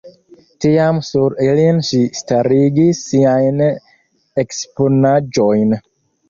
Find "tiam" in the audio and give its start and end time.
0.63-1.01